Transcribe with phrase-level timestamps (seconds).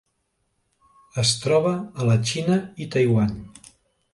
[1.23, 3.37] Es troba a la Xina i Taiwan.